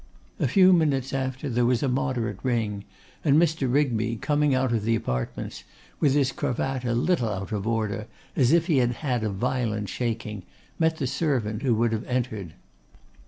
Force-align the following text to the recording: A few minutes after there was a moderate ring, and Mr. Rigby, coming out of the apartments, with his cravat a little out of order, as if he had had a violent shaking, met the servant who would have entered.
A 0.39 0.47
few 0.47 0.73
minutes 0.73 1.13
after 1.13 1.47
there 1.47 1.63
was 1.63 1.83
a 1.83 1.87
moderate 1.87 2.39
ring, 2.41 2.85
and 3.23 3.39
Mr. 3.39 3.71
Rigby, 3.71 4.15
coming 4.15 4.55
out 4.55 4.71
of 4.73 4.83
the 4.83 4.95
apartments, 4.95 5.63
with 5.99 6.15
his 6.15 6.31
cravat 6.31 6.83
a 6.83 6.93
little 6.95 7.29
out 7.29 7.51
of 7.51 7.67
order, 7.67 8.07
as 8.35 8.51
if 8.51 8.65
he 8.65 8.77
had 8.77 8.93
had 9.05 9.23
a 9.23 9.29
violent 9.29 9.89
shaking, 9.89 10.41
met 10.79 10.97
the 10.97 11.05
servant 11.05 11.61
who 11.61 11.75
would 11.75 11.91
have 11.91 12.05
entered. 12.05 12.55